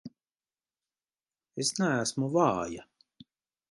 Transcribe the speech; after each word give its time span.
Es 1.65 1.71
neesmu 1.83 2.35
vāja! 2.41 2.91